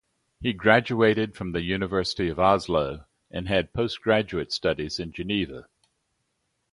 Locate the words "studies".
4.51-4.99